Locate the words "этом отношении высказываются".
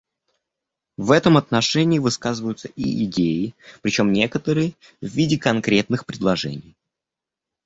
1.11-2.69